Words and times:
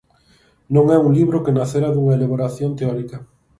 Non 0.75 0.85
é 0.95 0.97
un 1.05 1.11
libro 1.17 1.43
que 1.43 1.55
nacera 1.57 1.89
dunha 1.93 2.17
elaboración 2.17 2.71
teórica. 2.79 3.17